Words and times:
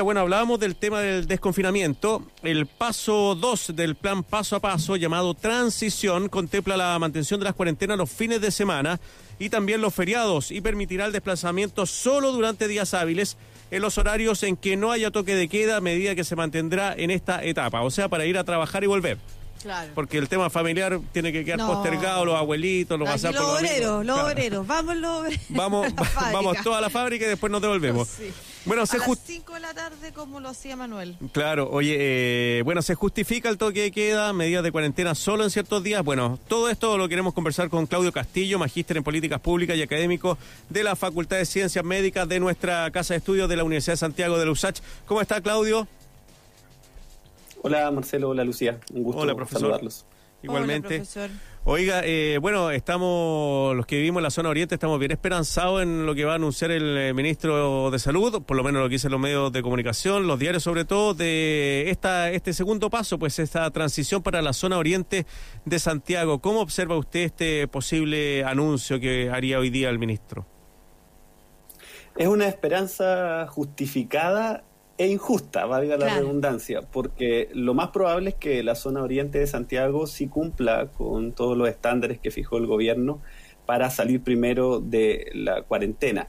Bueno, 0.00 0.20
hablábamos 0.20 0.58
del 0.58 0.74
tema 0.74 1.00
del 1.00 1.26
desconfinamiento. 1.26 2.24
El 2.42 2.66
paso 2.66 3.34
2 3.34 3.76
del 3.76 3.94
plan 3.94 4.24
paso 4.24 4.56
a 4.56 4.60
paso, 4.60 4.96
llamado 4.96 5.34
transición, 5.34 6.30
contempla 6.30 6.78
la 6.78 6.98
mantención 6.98 7.38
de 7.38 7.44
las 7.44 7.54
cuarentenas 7.54 7.98
los 7.98 8.10
fines 8.10 8.40
de 8.40 8.50
semana 8.50 8.98
y 9.38 9.50
también 9.50 9.82
los 9.82 9.94
feriados 9.94 10.50
y 10.50 10.62
permitirá 10.62 11.04
el 11.04 11.12
desplazamiento 11.12 11.84
solo 11.84 12.32
durante 12.32 12.68
días 12.68 12.94
hábiles 12.94 13.36
en 13.70 13.82
los 13.82 13.98
horarios 13.98 14.42
en 14.42 14.56
que 14.56 14.76
no 14.76 14.92
haya 14.92 15.10
toque 15.10 15.34
de 15.34 15.48
queda 15.48 15.76
a 15.76 15.80
medida 15.80 16.14
que 16.14 16.24
se 16.24 16.36
mantendrá 16.36 16.94
en 16.96 17.10
esta 17.10 17.44
etapa, 17.44 17.82
o 17.82 17.90
sea, 17.90 18.08
para 18.08 18.24
ir 18.24 18.38
a 18.38 18.44
trabajar 18.44 18.82
y 18.84 18.86
volver. 18.86 19.18
Porque 19.94 20.18
el 20.18 20.28
tema 20.28 20.50
familiar 20.50 20.98
tiene 21.12 21.32
que 21.32 21.44
quedar 21.44 21.60
postergado, 21.60 22.24
los 22.24 22.34
abuelitos, 22.34 22.98
los 22.98 23.08
Aquí 23.08 23.32
Los 23.32 23.60
obreros, 23.60 24.04
los 24.04 24.18
obreros, 24.18 24.66
vamos 24.66 24.96
los 24.96 25.20
obreros. 25.20 25.40
Vamos, 25.50 25.86
vamos 26.32 26.56
toda 26.64 26.80
la 26.80 26.90
fábrica 26.90 27.26
y 27.26 27.28
después 27.28 27.52
nos 27.52 27.60
devolvemos. 27.60 28.08
Bueno, 28.64 28.86
se 28.86 28.96
a 28.96 29.00
las 29.00 29.18
5 29.18 29.54
de 29.54 29.60
la 29.60 29.74
tarde 29.74 30.12
como 30.12 30.38
lo 30.38 30.48
hacía 30.48 30.76
Manuel. 30.76 31.16
Claro, 31.32 31.68
oye, 31.70 31.96
eh, 31.98 32.62
bueno, 32.62 32.80
se 32.80 32.94
justifica 32.94 33.48
el 33.48 33.58
toque 33.58 33.82
de 33.82 33.90
queda, 33.90 34.32
medidas 34.32 34.62
de 34.62 34.70
cuarentena 34.70 35.14
solo 35.16 35.42
en 35.42 35.50
ciertos 35.50 35.82
días. 35.82 36.04
Bueno, 36.04 36.38
todo 36.46 36.70
esto 36.70 36.96
lo 36.96 37.08
queremos 37.08 37.34
conversar 37.34 37.68
con 37.68 37.86
Claudio 37.86 38.12
Castillo, 38.12 38.58
magíster 38.60 38.96
en 38.96 39.02
políticas 39.02 39.40
públicas 39.40 39.76
y 39.76 39.82
académico 39.82 40.38
de 40.68 40.84
la 40.84 40.94
Facultad 40.94 41.38
de 41.38 41.46
Ciencias 41.46 41.84
Médicas 41.84 42.28
de 42.28 42.38
nuestra 42.38 42.88
Casa 42.92 43.14
de 43.14 43.18
Estudios 43.18 43.48
de 43.48 43.56
la 43.56 43.64
Universidad 43.64 43.94
de 43.94 43.98
Santiago 43.98 44.38
de 44.38 44.44
la 44.44 44.52
USACH. 44.52 44.80
¿Cómo 45.06 45.20
está, 45.20 45.40
Claudio? 45.40 45.88
Hola 47.62 47.90
Marcelo, 47.90 48.30
hola 48.30 48.44
Lucía, 48.44 48.78
un 48.92 49.02
gusto 49.02 49.22
hola, 49.22 49.34
profesor. 49.34 49.60
saludarlos. 49.60 50.04
Igualmente. 50.42 51.02
Oiga, 51.64 52.00
eh, 52.04 52.38
bueno, 52.42 52.72
estamos, 52.72 53.76
los 53.76 53.86
que 53.86 53.94
vivimos 53.94 54.18
en 54.18 54.24
la 54.24 54.30
zona 54.30 54.48
oriente, 54.48 54.74
estamos 54.74 54.98
bien 54.98 55.12
esperanzados 55.12 55.80
en 55.80 56.06
lo 56.06 56.12
que 56.12 56.24
va 56.24 56.32
a 56.32 56.34
anunciar 56.34 56.72
el 56.72 56.98
eh, 56.98 57.14
ministro 57.14 57.88
de 57.92 58.00
Salud, 58.00 58.42
por 58.42 58.56
lo 58.56 58.64
menos 58.64 58.82
lo 58.82 58.88
que 58.88 58.94
dicen 58.94 59.12
los 59.12 59.20
medios 59.20 59.52
de 59.52 59.62
comunicación, 59.62 60.26
los 60.26 60.40
diarios 60.40 60.64
sobre 60.64 60.84
todo, 60.84 61.14
de 61.14 61.88
esta, 61.88 62.32
este 62.32 62.52
segundo 62.52 62.90
paso, 62.90 63.16
pues 63.16 63.38
esta 63.38 63.70
transición 63.70 64.24
para 64.24 64.42
la 64.42 64.52
zona 64.54 64.76
oriente 64.76 65.24
de 65.64 65.78
Santiago. 65.78 66.40
¿Cómo 66.40 66.62
observa 66.62 66.96
usted 66.96 67.20
este 67.20 67.68
posible 67.68 68.42
anuncio 68.42 68.98
que 68.98 69.30
haría 69.30 69.60
hoy 69.60 69.70
día 69.70 69.88
el 69.88 70.00
ministro? 70.00 70.44
Es 72.16 72.26
una 72.26 72.48
esperanza 72.48 73.46
justificada 73.48 74.64
e 74.98 75.08
injusta, 75.08 75.66
valga 75.66 75.96
la 75.96 76.14
redundancia, 76.14 76.82
porque 76.82 77.48
lo 77.54 77.74
más 77.74 77.88
probable 77.88 78.30
es 78.30 78.36
que 78.36 78.62
la 78.62 78.74
zona 78.74 79.02
oriente 79.02 79.38
de 79.38 79.46
Santiago 79.46 80.06
sí 80.06 80.28
cumpla 80.28 80.88
con 80.88 81.32
todos 81.32 81.56
los 81.56 81.68
estándares 81.68 82.18
que 82.20 82.30
fijó 82.30 82.58
el 82.58 82.66
gobierno 82.66 83.20
para 83.66 83.90
salir 83.90 84.22
primero 84.22 84.80
de 84.80 85.30
la 85.34 85.62
cuarentena. 85.62 86.28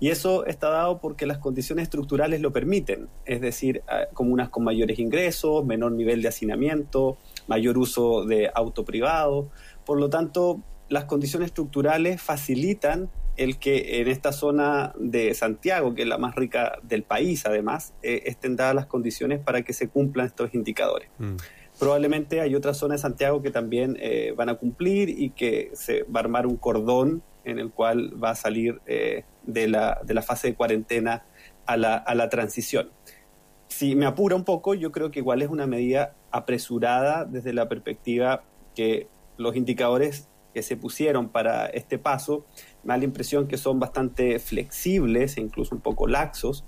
Y 0.00 0.10
eso 0.10 0.44
está 0.44 0.68
dado 0.70 1.00
porque 1.00 1.24
las 1.24 1.38
condiciones 1.38 1.84
estructurales 1.84 2.40
lo 2.40 2.52
permiten, 2.52 3.08
es 3.24 3.40
decir, 3.40 3.82
comunas 4.12 4.48
con 4.48 4.64
mayores 4.64 4.98
ingresos, 4.98 5.64
menor 5.64 5.92
nivel 5.92 6.20
de 6.20 6.28
hacinamiento, 6.28 7.16
mayor 7.46 7.78
uso 7.78 8.24
de 8.24 8.50
auto 8.54 8.84
privado. 8.84 9.48
Por 9.86 9.98
lo 9.98 10.10
tanto, 10.10 10.60
las 10.88 11.04
condiciones 11.04 11.46
estructurales 11.46 12.20
facilitan 12.20 13.08
el 13.36 13.58
que 13.58 14.00
en 14.00 14.08
esta 14.08 14.32
zona 14.32 14.92
de 14.98 15.34
Santiago, 15.34 15.94
que 15.94 16.02
es 16.02 16.08
la 16.08 16.18
más 16.18 16.34
rica 16.34 16.78
del 16.82 17.02
país 17.02 17.46
además, 17.46 17.94
eh, 18.02 18.22
estén 18.26 18.56
dadas 18.56 18.74
las 18.74 18.86
condiciones 18.86 19.40
para 19.40 19.62
que 19.62 19.72
se 19.72 19.88
cumplan 19.88 20.26
estos 20.26 20.54
indicadores. 20.54 21.08
Mm. 21.18 21.36
Probablemente 21.78 22.40
hay 22.40 22.54
otras 22.54 22.76
zonas 22.76 23.00
de 23.00 23.02
Santiago 23.02 23.42
que 23.42 23.50
también 23.50 23.96
eh, 24.00 24.32
van 24.36 24.48
a 24.48 24.54
cumplir 24.54 25.08
y 25.08 25.30
que 25.30 25.70
se 25.74 26.04
va 26.04 26.20
a 26.20 26.22
armar 26.22 26.46
un 26.46 26.56
cordón 26.56 27.22
en 27.44 27.58
el 27.58 27.70
cual 27.70 28.22
va 28.22 28.30
a 28.30 28.34
salir 28.36 28.80
eh, 28.86 29.24
de, 29.42 29.68
la, 29.68 30.00
de 30.04 30.14
la 30.14 30.22
fase 30.22 30.48
de 30.48 30.54
cuarentena 30.54 31.24
a 31.66 31.76
la, 31.76 31.96
a 31.96 32.14
la 32.14 32.28
transición. 32.28 32.90
Si 33.68 33.96
me 33.96 34.06
apura 34.06 34.36
un 34.36 34.44
poco, 34.44 34.74
yo 34.74 34.92
creo 34.92 35.10
que 35.10 35.18
igual 35.18 35.42
es 35.42 35.48
una 35.48 35.66
medida 35.66 36.14
apresurada 36.30 37.24
desde 37.24 37.52
la 37.52 37.68
perspectiva 37.68 38.44
que 38.76 39.08
los 39.36 39.56
indicadores 39.56 40.28
que 40.54 40.62
se 40.62 40.76
pusieron 40.76 41.28
para 41.28 41.66
este 41.66 41.98
paso, 41.98 42.46
me 42.84 42.94
da 42.94 42.98
la 42.98 43.04
impresión 43.04 43.48
que 43.48 43.56
son 43.56 43.78
bastante 43.78 44.38
flexibles 44.38 45.36
e 45.36 45.40
incluso 45.40 45.74
un 45.74 45.80
poco 45.80 46.06
laxos. 46.06 46.64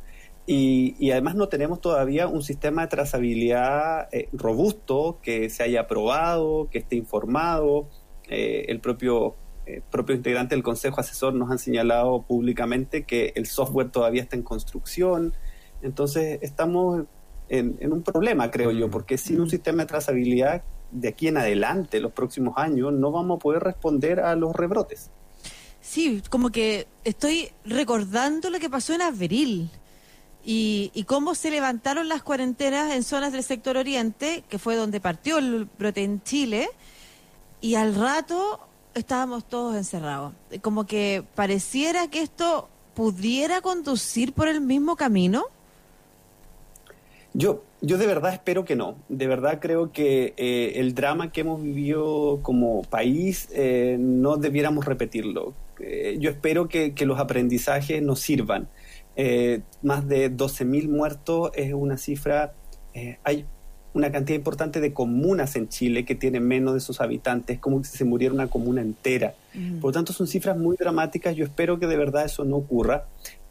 Y, 0.46 1.10
además 1.10 1.34
no 1.34 1.48
tenemos 1.48 1.80
todavía 1.80 2.28
un 2.28 2.42
sistema 2.42 2.82
de 2.82 2.88
trazabilidad 2.88 4.08
eh, 4.12 4.28
robusto 4.32 5.18
que 5.20 5.50
se 5.50 5.64
haya 5.64 5.80
aprobado, 5.82 6.68
que 6.70 6.78
esté 6.78 6.94
informado. 6.94 7.88
Eh, 8.28 8.66
el 8.68 8.80
propio, 8.80 9.34
eh, 9.66 9.82
propio 9.90 10.14
integrante 10.14 10.54
del 10.54 10.62
Consejo 10.62 11.00
Asesor 11.00 11.34
nos 11.34 11.50
han 11.50 11.58
señalado 11.58 12.22
públicamente 12.22 13.04
que 13.04 13.32
el 13.34 13.46
software 13.46 13.90
todavía 13.90 14.22
está 14.22 14.36
en 14.36 14.42
construcción. 14.42 15.34
Entonces 15.82 16.38
estamos 16.42 17.04
en, 17.48 17.76
en 17.80 17.92
un 17.92 18.02
problema, 18.02 18.50
creo 18.52 18.70
yo, 18.70 18.86
mm. 18.86 18.90
porque 18.90 19.18
sin 19.18 19.40
un 19.40 19.50
sistema 19.50 19.82
de 19.82 19.86
trazabilidad 19.86 20.62
de 20.92 21.08
aquí 21.08 21.26
en 21.26 21.38
adelante, 21.38 21.98
los 21.98 22.12
próximos 22.12 22.54
años, 22.56 22.92
no 22.92 23.10
vamos 23.10 23.36
a 23.36 23.38
poder 23.40 23.62
responder 23.64 24.20
a 24.20 24.36
los 24.36 24.54
rebrotes. 24.54 25.10
Sí, 25.88 26.20
como 26.28 26.50
que 26.50 26.88
estoy 27.04 27.50
recordando 27.64 28.50
lo 28.50 28.58
que 28.58 28.68
pasó 28.68 28.92
en 28.92 29.02
abril 29.02 29.70
y, 30.44 30.90
y 30.94 31.04
cómo 31.04 31.34
se 31.36 31.50
levantaron 31.50 32.08
las 32.08 32.22
cuarentenas 32.24 32.92
en 32.92 33.04
zonas 33.04 33.32
del 33.32 33.44
sector 33.44 33.76
oriente, 33.76 34.42
que 34.48 34.58
fue 34.58 34.74
donde 34.74 35.00
partió 35.00 35.38
el 35.38 35.68
brote 35.78 36.02
en 36.02 36.22
Chile, 36.24 36.68
y 37.60 37.76
al 37.76 37.94
rato 37.94 38.60
estábamos 38.94 39.44
todos 39.48 39.76
encerrados. 39.76 40.32
Como 40.60 40.86
que 40.86 41.24
pareciera 41.34 42.08
que 42.08 42.20
esto 42.20 42.68
pudiera 42.94 43.60
conducir 43.60 44.32
por 44.32 44.48
el 44.48 44.60
mismo 44.60 44.96
camino. 44.96 45.44
Yo, 47.32 47.62
yo 47.80 47.96
de 47.96 48.06
verdad 48.06 48.32
espero 48.32 48.64
que 48.64 48.74
no. 48.74 48.96
De 49.08 49.28
verdad 49.28 49.60
creo 49.60 49.92
que 49.92 50.34
eh, 50.36 50.72
el 50.76 50.94
drama 50.94 51.30
que 51.30 51.42
hemos 51.42 51.62
vivido 51.62 52.40
como 52.42 52.82
país 52.82 53.48
eh, 53.52 53.96
no 54.00 54.36
debiéramos 54.36 54.84
repetirlo. 54.84 55.54
Eh, 55.80 56.16
yo 56.18 56.30
espero 56.30 56.68
que, 56.68 56.94
los 57.06 57.18
aprendizajes 57.18 58.02
nos 58.02 58.20
sirvan. 58.20 58.68
más 59.82 60.06
de 60.08 60.30
12.000 60.30 60.88
muertos 60.88 61.50
es 61.54 61.72
una 61.72 61.96
cifra. 61.96 62.54
hay 63.24 63.46
una 63.94 64.12
cantidad 64.12 64.36
importante 64.36 64.80
de 64.80 64.92
comunas 64.92 65.56
en 65.56 65.68
Chile 65.68 66.04
que 66.04 66.14
tienen 66.14 66.46
menos 66.46 66.74
de 66.74 66.80
sus 66.80 67.00
habitantes, 67.00 67.58
como 67.58 67.82
si 67.82 67.96
se 67.96 68.04
muriera 68.04 68.34
una 68.34 68.48
comuna 68.48 68.82
entera. 68.82 69.34
Por 69.80 69.88
lo 69.88 69.92
tanto, 69.92 70.12
son 70.12 70.26
cifras 70.26 70.58
muy 70.58 70.76
dramáticas. 70.76 71.34
Yo 71.34 71.44
espero 71.44 71.78
que 71.78 71.86
de 71.86 71.96
verdad 71.96 72.26
eso 72.26 72.44
no 72.44 72.56
ocurra. 72.56 73.06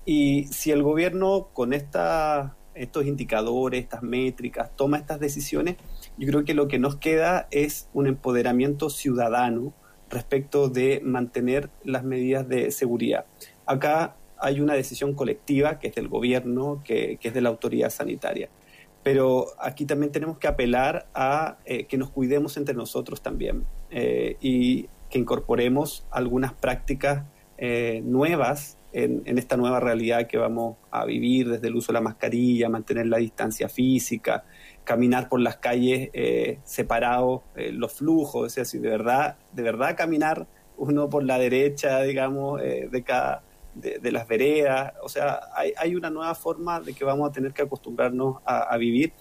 Y 0.06 0.46
si 0.52 0.70
el 0.70 0.84
gobierno 0.84 1.50
con 1.54 1.74
esta 1.74 2.56
estos 2.76 3.06
indicadores, 3.06 3.84
estas 3.84 4.04
métricas, 4.04 4.70
toma 4.76 4.98
estas 4.98 5.20
decisiones, 5.20 5.78
yo 6.18 6.28
creo 6.28 6.46
que 6.46 6.54
lo 6.54 6.68
que 6.68 6.78
nos 6.78 6.98
queda 6.98 7.48
es 7.52 7.90
un 7.94 8.08
empoderamiento 8.08 8.90
ciudadano 8.90 9.74
respecto 10.16 10.70
de 10.70 11.02
mantener 11.04 11.70
las 11.84 12.04
medidas 12.04 12.48
de 12.50 12.72
seguridad. 12.72 13.26
Acá 13.68 14.16
hay 14.40 14.60
una 14.60 14.74
decisión 14.74 15.14
colectiva 15.14 15.80
que 15.80 15.90
es 15.90 15.96
del 15.96 16.08
gobierno, 16.08 16.82
que, 16.84 17.20
es 17.22 17.34
de 17.34 17.42
la 17.42 17.50
autoridad 17.50 17.90
sanitaria. 17.90 18.50
Pero 19.04 19.48
aquí 19.60 19.86
también 19.86 20.12
tenemos 20.12 20.40
que 20.40 20.48
apelar 20.48 21.08
a 21.14 21.58
eh, 21.66 21.86
que 21.86 21.98
nos 21.98 22.10
cuidemos 22.10 22.58
entre 22.58 22.74
nosotros 22.74 23.22
también 23.22 23.66
eh, 23.92 24.38
y 24.42 24.88
que 25.10 25.20
incorporemos 25.20 26.08
algunas 26.10 26.54
prácticas 26.54 27.24
eh, 27.58 28.02
nuevas 28.04 28.78
en, 28.96 29.38
esta 29.38 29.58
nueva 29.58 29.80
realidad 29.80 30.26
que 30.26 30.38
vamos 30.38 30.78
a 30.90 31.06
vivir, 31.06 31.50
desde 31.50 31.68
el 31.68 31.76
uso 31.76 31.92
de 31.92 31.96
la 31.96 32.02
mascarilla, 32.02 32.70
mantener 32.70 33.08
la 33.08 33.18
distancia 33.18 33.68
física, 33.68 34.46
caminar 34.86 35.28
por 35.28 35.42
las 35.42 35.58
calles 35.58 36.10
eh, 36.14 36.60
separados, 36.64 37.42
eh, 37.56 37.72
los 37.72 37.94
flujos, 37.94 38.46
o 38.46 38.50
sea, 38.50 38.64
si 38.64 38.78
de 38.80 38.90
verdad, 38.90 39.38
de 39.52 39.64
verdad 39.64 39.98
caminar 39.98 40.48
uno 40.78 41.10
por 41.10 41.24
la 41.24 41.38
derecha, 41.38 42.02
digamos, 42.02 42.62
eh, 42.62 42.88
de 42.90 43.04
cada 43.04 43.44
de, 43.74 44.10
las 44.10 44.26
veredas, 44.26 44.94
o 45.04 45.10
sea, 45.10 45.42
hay, 45.54 45.74
hay, 45.76 45.96
una 45.96 46.10
nueva 46.10 46.34
forma 46.34 46.80
de 46.80 46.94
que 46.94 47.04
vamos 47.04 47.30
a 47.30 47.34
tener 47.34 47.52
que 47.52 47.62
acostumbrarnos 47.62 48.38
a, 48.46 48.78
vivir 48.78 49.12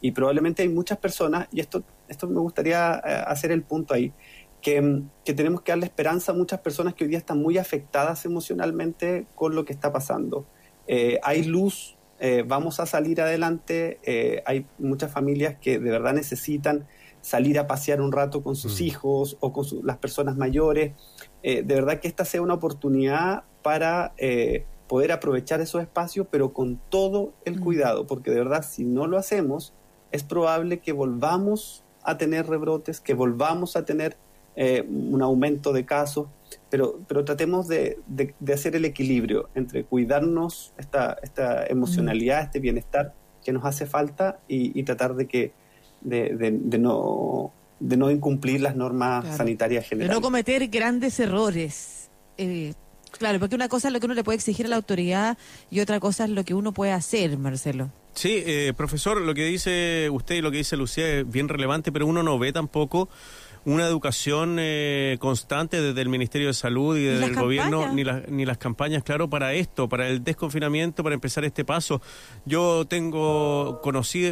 y 0.00 0.12
probablemente 0.12 0.62
hay 0.62 0.70
muchas 0.70 0.96
personas, 0.96 1.46
y 1.52 1.60
esto, 1.60 1.82
esto 2.08 2.26
me 2.26 2.40
gustaría 2.40 2.94
hacer 2.94 3.52
el 3.52 3.64
punto 3.64 3.92
ahí, 3.92 4.14
que, 4.60 5.34
tenemos 5.34 5.62
que 5.62 5.72
darle 5.72 5.86
esperanza 5.86 6.32
a 6.32 6.34
muchas 6.34 6.60
personas 6.60 6.94
que 6.94 7.04
hoy 7.04 7.10
día 7.10 7.18
están 7.18 7.40
muy 7.40 7.58
afectadas 7.58 8.24
emocionalmente 8.24 9.26
con 9.34 9.54
lo 9.54 9.64
que 9.64 9.72
está 9.72 9.92
pasando. 9.92 10.46
Eh, 10.86 11.18
hay 11.22 11.44
luz, 11.44 11.96
eh, 12.20 12.44
vamos 12.46 12.80
a 12.80 12.86
salir 12.86 13.20
adelante, 13.20 14.00
eh, 14.02 14.42
hay 14.46 14.66
muchas 14.78 15.12
familias 15.12 15.56
que 15.60 15.78
de 15.78 15.90
verdad 15.90 16.14
necesitan 16.14 16.86
salir 17.20 17.58
a 17.58 17.66
pasear 17.66 18.00
un 18.00 18.12
rato 18.12 18.42
con 18.42 18.56
sus 18.56 18.80
mm. 18.80 18.84
hijos 18.84 19.36
o 19.40 19.52
con 19.52 19.66
las 19.82 19.98
personas 19.98 20.36
mayores. 20.36 20.92
de 21.42 21.62
verdad 21.62 22.00
que 22.00 22.08
esta 22.08 22.24
sea 22.24 22.42
una 22.42 22.54
oportunidad 22.54 23.44
para 23.62 24.14
poder 24.88 25.12
aprovechar 25.12 25.60
esos 25.60 25.82
espacios, 25.82 26.26
pero 26.30 26.52
con 26.52 26.80
todo 26.88 27.34
el 27.44 27.58
mm. 27.58 27.60
cuidado, 27.60 28.06
porque 28.06 28.30
de 28.30 28.38
verdad 28.38 28.64
si 28.68 28.84
no 28.84 29.06
lo 29.06 29.18
hacemos, 29.18 29.74
es 30.10 30.22
probable 30.22 30.80
que 30.80 30.92
volvamos 30.92 31.84
a 32.02 32.16
tener 32.16 32.46
rebrotes, 32.46 33.00
que 33.00 33.14
volvamos 33.14 33.76
a 33.76 33.84
tener 33.84 34.16
eh, 34.56 34.84
un 34.88 35.22
aumento 35.22 35.72
de 35.72 35.84
casos 35.84 36.26
pero, 36.70 37.00
pero 37.08 37.24
tratemos 37.24 37.68
de, 37.68 37.98
de, 38.06 38.52
hacer 38.52 38.76
el 38.76 38.84
equilibrio 38.84 39.48
entre 39.54 39.84
cuidarnos 39.84 40.72
esta, 40.78 41.16
esta 41.22 41.66
emocionalidad, 41.66 42.42
este 42.42 42.60
bienestar 42.60 43.14
que 43.44 43.52
nos 43.52 43.64
hace 43.64 43.86
falta 43.86 44.40
y, 44.48 44.82
tratar 44.82 45.14
de 45.14 45.26
que 45.26 45.52
de, 46.00 46.36
de, 46.36 46.78
no 46.78 47.52
de 47.80 47.96
no 47.96 48.10
incumplir 48.10 48.60
las 48.60 48.76
normas 48.76 49.36
sanitarias 49.36 49.88
generales. 49.88 50.10
De 50.10 50.14
no 50.14 50.20
cometer 50.20 50.68
grandes 50.68 51.18
errores. 51.20 52.10
Eh, 52.36 52.74
claro, 53.10 53.38
porque 53.38 53.54
una 53.54 53.68
cosa 53.68 53.88
es 53.88 53.94
lo 53.94 54.00
que 54.00 54.06
uno 54.06 54.14
le 54.14 54.24
puede 54.24 54.36
exigir 54.36 54.66
a 54.66 54.68
la 54.68 54.76
autoridad 54.76 55.38
y 55.70 55.80
otra 55.80 56.00
cosa 56.00 56.24
es 56.24 56.30
lo 56.30 56.44
que 56.44 56.54
uno 56.54 56.72
puede 56.72 56.92
hacer, 56.92 57.38
Marcelo. 57.38 57.90
Sí, 58.14 58.42
eh, 58.44 58.72
profesor, 58.76 59.20
lo 59.20 59.32
que 59.32 59.44
dice 59.44 60.10
usted 60.10 60.34
y 60.34 60.40
lo 60.40 60.50
que 60.50 60.58
dice 60.58 60.76
Lucía 60.76 61.20
es 61.20 61.30
bien 61.30 61.48
relevante, 61.48 61.92
pero 61.92 62.04
uno 62.06 62.22
no 62.22 62.38
ve 62.38 62.52
tampoco 62.52 63.08
una 63.68 63.86
educación 63.86 64.56
eh, 64.58 65.18
constante 65.20 65.82
desde 65.82 66.00
el 66.00 66.08
Ministerio 66.08 66.46
de 66.46 66.54
Salud 66.54 66.96
y 66.96 67.02
desde 67.02 67.26
el 67.26 67.34
gobierno, 67.34 67.92
ni, 67.92 68.02
ni 68.28 68.46
las 68.46 68.56
campañas, 68.56 69.02
claro, 69.02 69.28
para 69.28 69.52
esto, 69.52 69.90
para 69.90 70.08
el 70.08 70.24
desconfinamiento, 70.24 71.02
para 71.02 71.14
empezar 71.14 71.44
este 71.44 71.66
paso. 71.66 72.00
Yo 72.46 72.86
tengo 72.86 73.82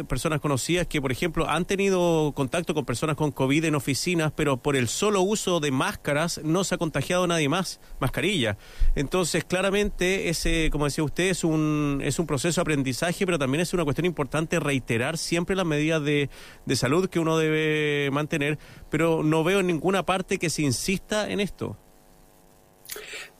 personas 0.07 0.41
conocidas 0.41 0.87
que, 0.87 0.99
por 0.99 1.11
ejemplo, 1.11 1.47
han 1.47 1.65
tenido 1.65 2.33
contacto 2.35 2.73
con 2.73 2.83
personas 2.83 3.15
con 3.15 3.31
COVID 3.31 3.65
en 3.65 3.75
oficinas, 3.75 4.31
pero 4.35 4.57
por 4.57 4.75
el 4.75 4.87
solo 4.87 5.21
uso 5.21 5.59
de 5.59 5.69
máscaras 5.69 6.41
no 6.43 6.63
se 6.63 6.73
ha 6.73 6.79
contagiado 6.79 7.27
nadie 7.27 7.47
más, 7.47 7.79
mascarilla. 7.99 8.57
Entonces, 8.95 9.43
claramente, 9.43 10.29
ese, 10.29 10.69
como 10.71 10.85
decía 10.85 11.03
usted, 11.03 11.25
es 11.25 11.43
un, 11.43 12.01
es 12.03 12.17
un 12.17 12.25
proceso 12.25 12.59
de 12.59 12.63
aprendizaje, 12.63 13.23
pero 13.27 13.37
también 13.37 13.61
es 13.61 13.71
una 13.71 13.83
cuestión 13.83 14.05
importante 14.05 14.59
reiterar 14.59 15.19
siempre 15.19 15.55
las 15.55 15.65
medidas 15.67 16.03
de, 16.03 16.31
de 16.65 16.75
salud 16.75 17.07
que 17.07 17.19
uno 17.19 17.37
debe 17.37 18.09
mantener, 18.09 18.57
pero 18.89 19.26
no 19.27 19.43
veo 19.43 19.59
en 19.59 19.67
ninguna 19.67 20.05
parte 20.05 20.37
que 20.37 20.49
se 20.49 20.63
insista 20.63 21.29
en 21.29 21.39
esto. 21.39 21.77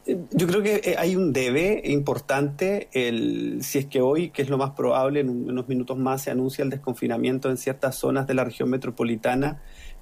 Yo 0.06 0.48
creo 0.48 0.63
que 0.63 0.75
eh, 0.84 0.95
hay 0.98 1.18
un 1.18 1.34
debe 1.34 1.81
importante, 1.86 2.88
el, 2.94 3.60
si 3.62 3.80
es 3.80 3.86
que 3.88 4.00
hoy, 4.00 4.30
que 4.30 4.42
es 4.42 4.50
lo 4.50 4.57
más 4.57 4.72
probable, 4.72 5.19
en 5.19 5.30
unos 5.30 5.68
minutos 5.68 5.98
más 5.98 6.22
se 6.22 6.31
anuncia 6.31 6.63
el 6.63 6.69
desconfinamiento 6.69 7.50
en 7.50 7.57
ciertas 7.57 7.95
zonas 7.95 8.25
de 8.25 8.34
la 8.34 8.45
región 8.45 8.69
metropolitana, 8.69 9.62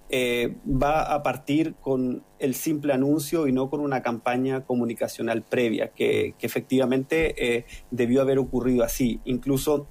eh, 0.09 0.55
va 0.67 1.01
a 1.01 1.23
partir 1.23 1.73
con 1.81 2.23
el 2.37 2.53
simple 2.53 2.93
anuncio 2.93 3.47
y 3.47 3.51
no 3.51 3.71
con 3.71 3.79
una 3.79 4.03
campaña 4.03 4.63
comunicacional 4.63 5.41
previa, 5.41 5.87
que, 5.87 6.35
efectivamente 6.39 7.55
eh, 7.57 7.65
debió 7.89 8.21
haber 8.21 8.37
ocurrido 8.37 8.83
así. 8.83 9.19
Incluso 9.25 9.87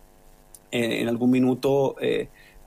en 0.70 1.06
algún 1.06 1.30
minuto 1.30 1.94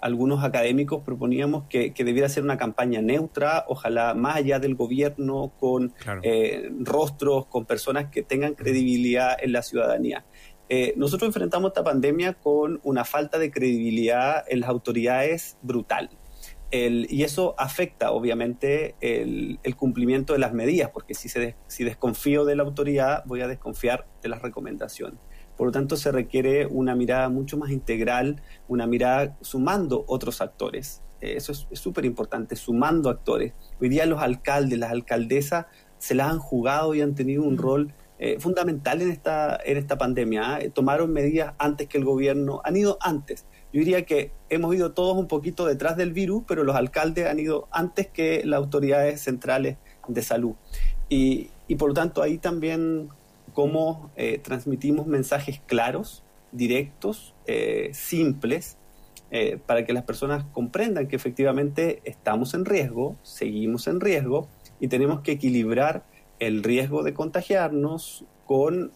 algunos 0.02 0.44
académicos 0.44 1.04
proponíamos 1.04 1.66
que, 1.70 1.94
debiera 1.98 2.30
ser 2.30 2.44
una 2.44 2.58
campaña 2.58 3.02
neutra, 3.02 3.66
ojalá 3.68 4.14
más 4.14 4.38
allá 4.38 4.60
del 4.60 4.76
gobierno, 4.76 5.54
con 5.60 5.94
eh, 6.24 6.70
rostros, 6.80 7.48
con 7.48 7.66
personas 7.66 8.10
que 8.12 8.24
tengan 8.24 8.54
credibilidad 8.56 9.38
en 9.42 9.52
la 9.52 9.62
ciudadanía. 9.62 10.26
Eh, 10.70 10.94
nosotros 10.98 11.30
enfrentamos 11.30 11.70
esta 11.70 11.84
pandemia 11.84 12.34
con 12.34 12.80
una 12.84 13.06
falta 13.06 13.40
de 13.40 13.52
credibilidad 13.52 14.44
en 14.48 14.60
las 14.60 14.70
autoridades 14.70 15.58
brutal. 15.62 16.10
y 16.70 17.24
eso 17.24 17.56
afecta, 17.58 18.12
obviamente, 18.12 18.96
el, 19.00 19.58
cumplimiento 19.78 20.34
de 20.34 20.40
las 20.40 20.52
medidas, 20.52 20.90
porque 20.92 21.14
si, 21.14 21.30
se 21.30 21.56
si 21.68 21.86
desconfío 21.86 22.44
de 22.44 22.58
la 22.58 22.64
autoridad, 22.64 23.24
voy 23.26 23.42
a 23.42 23.48
desconfiar 23.48 24.06
de 24.22 24.30
las 24.30 24.42
recomendaciones. 24.42 25.20
Por 25.58 25.68
lo 25.68 25.72
tanto, 25.72 25.98
se 25.98 26.12
requiere 26.12 26.68
una 26.68 26.96
mirada 26.96 27.30
mucho 27.30 27.58
más 27.58 27.72
integral, 27.72 28.42
una 28.68 28.86
mirada 28.86 29.36
sumando 29.42 30.06
otros 30.08 30.40
actores. 30.40 31.02
Eh, 31.22 31.34
eso 31.36 31.52
es 31.52 31.68
súper 31.80 32.06
importante, 32.06 32.56
sumando 32.56 33.10
actores. 33.10 33.54
Hoy 33.82 33.90
día 33.90 34.06
los 34.06 34.22
alcaldes, 34.22 34.78
las 34.78 34.92
alcaldesas 34.92 35.66
se 35.98 36.14
las 36.16 36.32
han 36.32 36.40
jugado 36.40 36.94
y 36.94 37.02
han 37.02 37.16
tenido 37.16 37.44
un 37.44 37.56
mm. 37.56 37.58
rol 37.58 37.94
eh, 38.20 38.40
fundamental 38.40 39.02
en 39.02 39.12
esta, 39.12 39.60
en 39.64 39.78
esta 39.78 39.98
pandemia. 39.98 40.60
¿eh? 40.60 40.70
Tomaron 40.70 41.12
medidas 41.12 41.54
antes 41.58 41.88
que 41.88 41.98
el 41.98 42.06
gobierno, 42.06 42.62
han 42.64 42.76
ido 42.76 42.98
antes. 43.02 43.46
Yo 43.74 43.80
diría 43.80 44.06
que 44.06 44.32
hemos 44.50 44.74
ido 44.76 44.94
todos 44.94 45.18
un 45.18 45.28
poquito 45.28 45.66
detrás 45.66 45.98
del 45.98 46.14
virus, 46.14 46.44
pero 46.48 46.64
los 46.64 46.76
alcaldes 46.76 47.28
han 47.28 47.40
ido 47.40 47.68
antes 47.72 48.08
que 48.08 48.44
las 48.46 48.60
autoridades 48.60 49.22
centrales 49.22 49.78
de 50.08 50.22
salud. 50.22 50.54
Y, 51.10 51.50
y 51.68 51.76
por 51.76 51.90
lo 51.90 51.94
tanto 51.94 52.22
ahí 52.22 52.38
también 52.38 53.10
cómo 53.58 54.12
eh, 54.16 54.38
transmitimos 54.38 55.08
mensajes 55.08 55.60
claros, 55.66 56.24
directos, 56.52 57.34
eh, 57.48 57.90
simples, 57.92 58.78
eh, 59.32 59.58
para 59.66 59.84
que 59.84 59.94
las 59.94 60.04
personas 60.04 60.46
comprendan 60.54 61.08
que 61.08 61.16
efectivamente 61.16 62.00
estamos 62.06 62.54
en 62.54 62.66
riesgo, 62.66 63.16
seguimos 63.24 63.88
en 63.88 64.00
riesgo 64.00 64.48
y 64.80 64.90
tenemos 64.90 65.22
que 65.22 65.32
equilibrar 65.32 66.06
el 66.38 66.62
riesgo 66.62 67.02
de 67.02 67.16
contagiarnos 67.16 68.26
con 68.46 68.92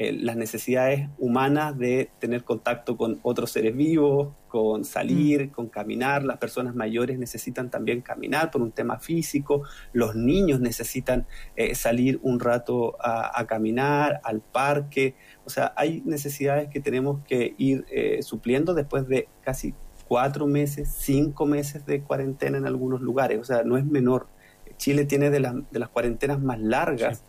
eh, 0.00 0.12
las 0.12 0.36
necesidades 0.36 1.08
humanas 1.18 1.76
de 1.76 2.08
tener 2.20 2.44
contacto 2.44 2.96
con 2.96 3.18
otros 3.22 3.50
seres 3.50 3.74
vivos, 3.74 4.28
con 4.46 4.84
salir, 4.84 5.48
mm. 5.48 5.50
con 5.50 5.68
caminar. 5.68 6.22
Las 6.22 6.38
personas 6.38 6.76
mayores 6.76 7.18
necesitan 7.18 7.68
también 7.68 8.00
caminar 8.00 8.52
por 8.52 8.62
un 8.62 8.70
tema 8.70 9.00
físico. 9.00 9.64
Los 9.92 10.14
niños 10.14 10.60
necesitan 10.60 11.26
eh, 11.56 11.74
salir 11.74 12.20
un 12.22 12.38
rato 12.38 12.96
a, 13.00 13.44
caminar, 13.48 14.20
al 14.22 14.40
parque. 14.40 15.16
O 15.44 15.50
sea, 15.50 15.72
hay 15.76 16.00
necesidades 16.04 16.68
que 16.68 16.78
tenemos 16.78 17.24
que 17.26 17.56
ir 17.58 17.84
eh, 17.90 18.22
supliendo 18.22 18.74
después 18.74 19.08
de 19.08 19.26
casi 19.42 19.74
cuatro 20.06 20.46
meses, 20.46 20.94
cinco 20.96 21.44
meses 21.44 21.86
de 21.86 22.02
cuarentena 22.02 22.56
en 22.56 22.66
algunos 22.66 23.00
lugares. 23.00 23.40
O 23.40 23.44
sea, 23.44 23.64
no 23.64 23.76
es 23.76 23.84
menor. 23.84 24.28
Chile 24.76 25.06
tiene 25.06 25.30
de, 25.30 25.40
de 25.40 25.78
las 25.80 25.88
cuarentenas 25.88 26.40
más 26.40 26.60
largas. 26.60 27.24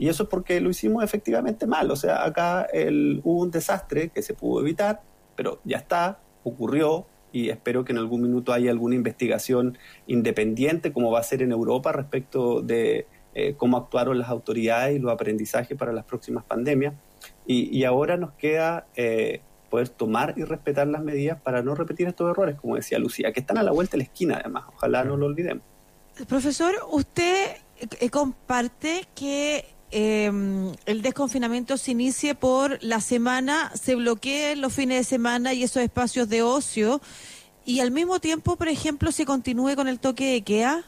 Y 0.00 0.08
eso 0.08 0.22
es 0.22 0.30
porque 0.30 0.62
lo 0.62 0.70
hicimos 0.70 1.04
efectivamente 1.04 1.66
mal. 1.66 1.90
O 1.90 1.94
sea, 1.94 2.24
acá 2.24 2.62
el, 2.62 3.20
hubo 3.22 3.42
un 3.42 3.50
desastre 3.50 4.08
que 4.08 4.22
se 4.22 4.32
pudo 4.32 4.62
evitar, 4.62 5.02
pero 5.36 5.60
ya 5.62 5.76
está, 5.76 6.20
ocurrió, 6.42 7.06
y 7.32 7.50
espero 7.50 7.84
que 7.84 7.92
en 7.92 7.98
algún 7.98 8.22
minuto 8.22 8.54
haya 8.54 8.70
alguna 8.70 8.94
investigación 8.94 9.76
independiente, 10.06 10.90
como 10.94 11.10
va 11.10 11.20
a 11.20 11.22
ser 11.22 11.42
en 11.42 11.52
Europa, 11.52 11.92
respecto 11.92 12.62
de 12.62 13.06
eh, 13.34 13.56
cómo 13.58 13.76
actuaron 13.76 14.18
las 14.18 14.30
autoridades 14.30 14.96
y 14.96 14.98
los 15.00 15.12
aprendizajes 15.12 15.76
para 15.76 15.92
las 15.92 16.06
próximas 16.06 16.44
pandemias. 16.44 16.94
Y, 17.46 17.84
ahora 17.84 18.16
nos 18.16 18.32
queda 18.32 18.86
eh, 18.96 19.42
poder 19.68 19.90
tomar 19.90 20.32
y 20.38 20.44
respetar 20.44 20.86
las 20.86 21.02
medidas 21.02 21.38
para 21.42 21.62
no 21.62 21.74
repetir 21.74 22.08
estos 22.08 22.30
errores, 22.30 22.56
como 22.58 22.76
decía 22.76 22.98
Lucía, 22.98 23.32
que 23.32 23.40
están 23.40 23.58
a 23.58 23.62
la 23.62 23.72
vuelta 23.72 23.92
de 23.92 23.98
la 23.98 24.04
esquina, 24.04 24.38
además. 24.40 24.64
Ojalá 24.74 25.04
no 25.04 25.18
lo 25.18 25.26
olvidemos. 25.26 25.62
Profesor, 26.26 26.74
usted 26.90 27.56
eh, 27.80 28.08
comparte 28.08 29.06
que 29.14 29.64
eh, 29.90 30.30
el 30.86 31.02
desconfinamiento 31.02 31.76
se 31.76 31.92
inicie 31.92 32.34
por 32.34 32.82
la 32.82 33.00
semana, 33.00 33.72
se 33.74 33.94
bloqueen 33.94 34.60
los 34.60 34.72
fines 34.72 34.98
de 34.98 35.04
semana 35.04 35.52
y 35.52 35.62
esos 35.62 35.82
espacios 35.82 36.28
de 36.28 36.42
ocio, 36.42 37.00
y 37.64 37.80
al 37.80 37.90
mismo 37.90 38.20
tiempo, 38.20 38.56
por 38.56 38.68
ejemplo, 38.68 39.12
se 39.12 39.24
continúe 39.24 39.76
con 39.76 39.88
el 39.88 40.00
toque 40.00 40.32
de 40.32 40.42
queda? 40.42 40.84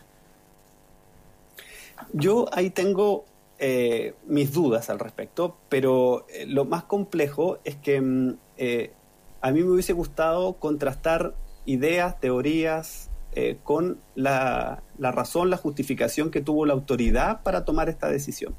Yo 2.12 2.46
ahí 2.52 2.70
tengo 2.70 3.24
eh, 3.58 4.14
mis 4.26 4.52
dudas 4.52 4.90
al 4.90 4.98
respecto, 4.98 5.56
pero 5.68 6.26
eh, 6.28 6.46
lo 6.46 6.64
más 6.64 6.84
complejo 6.84 7.58
es 7.64 7.76
que 7.76 8.00
mm, 8.00 8.36
eh, 8.56 8.92
a 9.40 9.52
mí 9.52 9.62
me 9.62 9.70
hubiese 9.70 9.92
gustado 9.92 10.54
contrastar 10.54 11.34
ideas, 11.64 12.18
teorías, 12.18 13.08
con 13.62 13.98
la, 14.14 14.82
la, 14.98 15.10
razón, 15.10 15.48
la 15.48 15.56
justificación 15.56 16.30
que 16.30 16.42
tuvo 16.42 16.66
la 16.66 16.74
autoridad 16.74 17.42
para 17.42 17.64
tomar 17.64 17.88
esta 17.88 18.10
decisión 18.10 18.54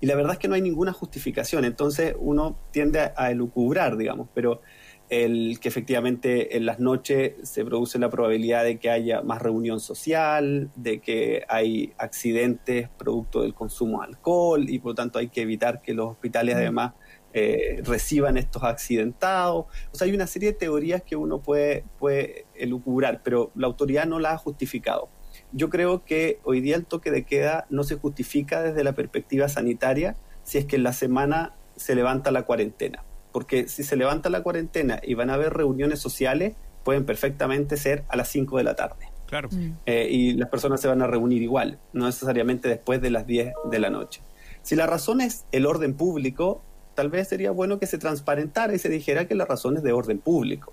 y 0.00 0.06
la 0.06 0.14
verdad 0.14 0.34
es 0.34 0.38
que 0.38 0.48
no 0.48 0.54
hay 0.54 0.62
ninguna 0.62 0.92
justificación, 0.92 1.64
entonces 1.64 2.14
uno 2.18 2.56
tiende 2.70 3.12
a, 3.16 3.30
elucubrar, 3.30 3.96
digamos, 3.96 4.28
pero 4.34 4.60
el 5.08 5.58
que 5.58 5.68
efectivamente 5.68 6.56
en 6.56 6.66
las 6.66 6.80
noches 6.80 7.34
se 7.42 7.64
produce 7.64 7.98
la 7.98 8.10
probabilidad 8.10 8.64
de 8.64 8.78
que 8.78 8.90
haya 8.90 9.22
más 9.22 9.40
reunión 9.40 9.80
social, 9.80 10.70
de 10.76 11.00
que 11.00 11.44
hay 11.48 11.94
accidentes 11.96 12.90
producto 12.98 13.42
del 13.42 13.54
consumo 13.54 14.00
de 14.00 14.08
alcohol 14.08 14.68
y 14.68 14.78
por 14.78 14.90
lo 14.90 14.94
tanto 14.94 15.18
hay 15.18 15.28
que 15.28 15.40
evitar 15.40 15.80
que 15.80 15.94
los 15.94 16.10
hospitales 16.10 16.54
mm. 16.54 16.58
además 16.58 16.92
eh, 17.32 17.80
reciban 17.84 18.36
estos 18.36 18.62
accidentados. 18.64 19.66
O 19.92 19.96
sea, 19.96 20.06
hay 20.06 20.14
una 20.14 20.26
serie 20.26 20.52
de 20.52 20.58
teorías 20.58 21.02
que 21.02 21.16
uno 21.16 21.40
puede, 21.40 21.84
puede 21.98 22.46
elucubrar, 22.54 23.22
pero 23.22 23.50
la 23.54 23.66
autoridad 23.66 24.06
no 24.06 24.18
la 24.18 24.32
ha 24.32 24.38
justificado 24.38 25.08
yo 25.52 25.70
creo 25.70 26.04
que 26.04 26.40
hoy 26.44 26.60
día 26.60 26.76
el 26.76 26.84
toque 26.84 27.10
de 27.10 27.24
queda 27.24 27.66
no 27.70 27.84
se 27.84 27.96
justifica 27.96 28.62
desde 28.62 28.84
la 28.84 28.92
perspectiva 28.92 29.48
sanitaria 29.48 30.16
si 30.44 30.58
es 30.58 30.64
que 30.64 30.76
en 30.76 30.82
la 30.82 30.92
semana 30.92 31.54
se 31.76 31.94
levanta 31.94 32.30
la 32.30 32.42
cuarentena. 32.42 33.04
Porque 33.32 33.68
si 33.68 33.82
se 33.82 33.96
levanta 33.96 34.30
la 34.30 34.42
cuarentena 34.42 35.00
y 35.02 35.14
van 35.14 35.30
a 35.30 35.34
haber 35.34 35.52
reuniones 35.52 36.00
sociales, 36.00 36.54
pueden 36.84 37.04
perfectamente 37.04 37.76
ser 37.76 38.04
a 38.08 38.16
las 38.16 38.28
5 38.28 38.56
de 38.58 38.64
la 38.64 38.74
tarde. 38.74 39.10
Claro. 39.26 39.50
Mm. 39.52 39.72
Eh, 39.84 40.08
y 40.10 40.32
las 40.32 40.48
personas 40.48 40.80
se 40.80 40.88
van 40.88 41.02
a 41.02 41.06
reunir 41.06 41.42
igual, 41.42 41.78
no 41.92 42.06
necesariamente 42.06 42.68
después 42.68 43.02
de 43.02 43.10
las 43.10 43.26
10 43.26 43.52
de 43.70 43.78
la 43.78 43.90
noche. 43.90 44.22
Si 44.62 44.74
la 44.74 44.86
razón 44.86 45.20
es 45.20 45.44
el 45.52 45.66
orden 45.66 45.94
público, 45.94 46.62
tal 46.94 47.10
vez 47.10 47.28
sería 47.28 47.50
bueno 47.50 47.78
que 47.78 47.86
se 47.86 47.98
transparentara 47.98 48.74
y 48.74 48.78
se 48.78 48.88
dijera 48.88 49.28
que 49.28 49.34
la 49.34 49.44
razón 49.44 49.76
es 49.76 49.82
de 49.82 49.92
orden 49.92 50.18
público, 50.18 50.72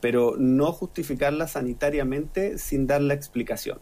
pero 0.00 0.34
no 0.36 0.72
justificarla 0.72 1.46
sanitariamente 1.46 2.58
sin 2.58 2.86
dar 2.86 3.00
la 3.00 3.14
explicación. 3.14 3.78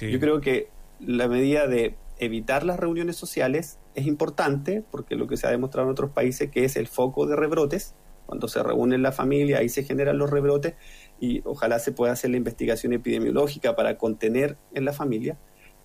Yo 0.00 0.20
creo 0.20 0.40
que 0.40 0.68
la 1.00 1.28
medida 1.28 1.66
de 1.66 1.96
evitar 2.18 2.64
las 2.64 2.78
reuniones 2.78 3.16
sociales 3.16 3.78
es 3.94 4.06
importante, 4.06 4.84
porque 4.90 5.16
lo 5.16 5.26
que 5.26 5.36
se 5.36 5.46
ha 5.46 5.50
demostrado 5.50 5.88
en 5.88 5.92
otros 5.92 6.10
países 6.10 6.50
que 6.50 6.64
es 6.64 6.76
el 6.76 6.86
foco 6.86 7.26
de 7.26 7.36
rebrotes, 7.36 7.94
cuando 8.26 8.48
se 8.48 8.62
reúne 8.62 8.96
la 8.98 9.12
familia, 9.12 9.58
ahí 9.58 9.68
se 9.68 9.82
generan 9.82 10.18
los 10.18 10.30
rebrotes 10.30 10.74
y 11.20 11.42
ojalá 11.44 11.78
se 11.78 11.92
pueda 11.92 12.12
hacer 12.12 12.30
la 12.30 12.36
investigación 12.36 12.92
epidemiológica 12.92 13.76
para 13.76 13.98
contener 13.98 14.56
en 14.72 14.84
la 14.84 14.92
familia, 14.92 15.36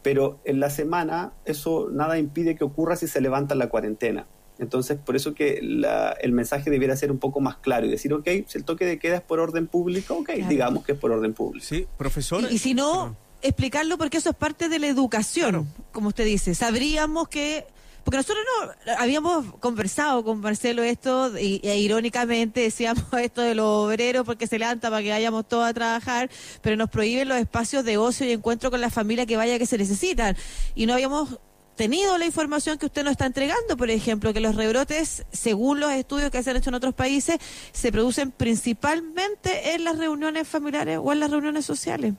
pero 0.02 0.40
en 0.46 0.60
la 0.60 0.70
semana 0.70 1.34
eso 1.46 1.90
nada 1.92 2.18
impide 2.18 2.56
que 2.56 2.64
ocurra 2.64 2.96
si 2.96 3.08
se 3.08 3.20
levanta 3.20 3.56
la 3.56 3.70
cuarentena. 3.70 4.28
Entonces, 4.60 4.98
por 4.98 5.16
eso 5.16 5.36
que 5.36 5.60
el 5.60 6.32
mensaje 6.32 6.70
debiera 6.70 6.96
ser 6.96 7.12
un 7.12 7.20
poco 7.20 7.42
más 7.42 7.58
claro 7.58 7.86
y 7.86 7.90
decir, 7.90 8.14
ok, 8.14 8.28
si 8.48 8.58
el 8.58 8.64
toque 8.64 8.86
de 8.86 8.98
queda 8.98 9.18
es 9.18 9.22
por 9.22 9.40
orden 9.40 9.68
público, 9.68 10.16
ok, 10.16 10.30
digamos 10.48 10.84
que 10.84 10.94
es 10.94 10.98
por 10.98 11.12
orden 11.12 11.34
público. 11.34 11.66
Sí, 11.66 11.86
profesor. 11.98 12.44
Y, 12.50 12.58
si 12.58 12.74
no, 12.74 13.16
explicarlo 13.42 13.98
porque 13.98 14.18
eso 14.18 14.30
es 14.30 14.36
parte 14.36 14.70
de 14.70 14.80
la 14.80 14.88
educación, 14.88 15.68
como 15.92 16.10
usted 16.10 16.26
dice. 16.26 16.56
Sabríamos 16.56 17.28
que 17.28 17.66
porque 18.08 18.20
nosotros 18.20 18.46
no 18.86 18.94
habíamos 19.00 19.56
conversado 19.56 20.24
con 20.24 20.40
Marcelo 20.40 20.82
esto 20.82 21.38
y, 21.38 21.60
e 21.62 21.78
irónicamente 21.78 22.62
decíamos 22.62 23.04
esto 23.22 23.42
de 23.42 23.54
los 23.54 23.66
obreros 23.66 24.26
porque 24.26 24.48
se 24.48 24.58
levanta 24.58 24.90
para 24.90 25.04
que 25.04 25.10
vayamos 25.10 25.46
todos 25.46 25.68
a 25.68 25.74
trabajar, 25.74 26.30
pero 26.62 26.78
nos 26.78 26.90
prohíben 26.90 27.28
los 27.28 27.38
espacios 27.38 27.84
de 27.84 27.98
ocio 27.98 28.26
y 28.26 28.32
encuentro 28.32 28.72
con 28.72 28.80
la 28.80 28.90
familia 28.90 29.26
que 29.26 29.36
vaya 29.36 29.60
que 29.60 29.66
se 29.66 29.78
necesitan. 29.78 30.38
Y 30.74 30.86
no 30.86 30.94
habíamos 30.94 31.38
tenido 31.76 32.18
la 32.18 32.26
información 32.26 32.78
que 32.78 32.86
usted 32.86 33.04
nos 33.04 33.12
está 33.12 33.26
entregando, 33.26 33.76
por 33.76 33.90
ejemplo, 33.90 34.32
que 34.32 34.40
los 34.40 34.56
rebrotes, 34.56 35.26
según 35.34 35.82
los 35.82 35.92
estudios 35.92 36.32
que 36.32 36.42
se 36.42 36.52
han 36.52 36.56
hecho 36.56 36.70
en 36.70 36.76
otros 36.76 36.94
países, 36.94 37.40
se 37.74 37.92
producen 37.92 38.32
principalmente 38.32 39.76
en 39.76 39.84
las 39.84 39.98
reuniones 39.98 40.48
familiares 40.48 40.98
o 41.04 41.12
en 41.12 41.20
las 41.20 41.30
reuniones 41.30 41.66
sociales. 41.66 42.14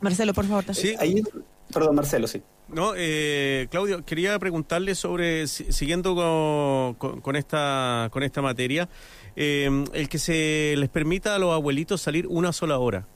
Marcelo, 0.00 0.34
por 0.34 0.46
favor. 0.46 0.74
Sí, 0.74 0.94
ahí, 0.98 1.22
perdón, 1.72 1.96
Marcelo, 1.96 2.26
sí. 2.26 2.42
No, 2.68 2.94
eh, 2.96 3.68
Claudio, 3.70 4.04
quería 4.04 4.38
preguntarle 4.38 4.94
sobre, 4.94 5.46
siguiendo 5.46 6.96
con, 6.98 7.36
esta, 7.36 8.08
con 8.10 8.22
esta 8.22 8.42
materia, 8.42 8.88
eh, 9.36 9.84
el 9.92 10.08
que 10.08 10.18
se 10.18 10.74
les 10.76 10.88
permita 10.88 11.36
a 11.36 11.38
los 11.38 11.52
abuelitos 11.54 12.00
salir 12.00 12.26
una 12.26 12.52
sola 12.52 12.78
hora, 12.78 13.06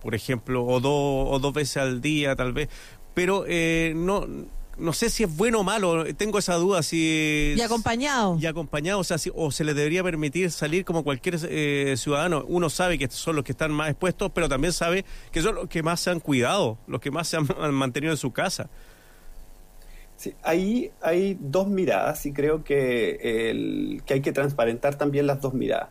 por 0.00 0.14
ejemplo, 0.14 0.64
o, 0.64 1.30
o 1.30 1.38
dos 1.38 1.52
veces 1.52 1.76
al 1.76 2.00
día 2.00 2.34
tal 2.34 2.52
vez, 2.52 2.68
pero 3.14 3.44
eh, 3.46 3.92
no 3.94 4.26
no 4.78 4.92
sé 4.92 5.10
si 5.10 5.24
es 5.24 5.36
bueno 5.36 5.60
o 5.60 5.64
malo, 5.64 6.04
tengo 6.14 6.38
esa 6.38 6.54
duda 6.54 6.82
si... 6.82 7.54
Y 7.56 7.60
acompañado. 7.60 8.38
Y 8.40 8.46
acompañado, 8.46 8.98
o 8.98 9.04
sea, 9.04 9.16
o 9.34 9.50
se 9.50 9.64
le 9.64 9.74
debería 9.74 10.02
permitir 10.02 10.50
salir 10.50 10.84
como 10.84 11.02
cualquier 11.02 11.38
eh, 11.48 11.94
ciudadano. 11.96 12.44
Uno 12.46 12.68
sabe 12.68 12.98
que 12.98 13.08
son 13.10 13.36
los 13.36 13.44
que 13.44 13.52
están 13.52 13.72
más 13.72 13.90
expuestos, 13.90 14.30
pero 14.34 14.48
también 14.48 14.72
sabe 14.72 15.04
que 15.32 15.40
son 15.40 15.54
los 15.54 15.68
que 15.68 15.82
más 15.82 16.00
se 16.00 16.10
han 16.10 16.20
cuidado, 16.20 16.78
los 16.86 17.00
que 17.00 17.10
más 17.10 17.28
se 17.28 17.38
han 17.38 17.46
mantenido 17.74 18.12
en 18.12 18.18
su 18.18 18.32
casa. 18.32 18.68
Sí, 20.16 20.34
ahí 20.42 20.90
hay 21.02 21.36
dos 21.38 21.68
miradas 21.68 22.24
y 22.24 22.32
creo 22.32 22.64
que, 22.64 23.50
el, 23.50 24.02
que 24.06 24.14
hay 24.14 24.20
que 24.20 24.32
transparentar 24.32 24.96
también 24.96 25.26
las 25.26 25.40
dos 25.40 25.52
miradas. 25.52 25.90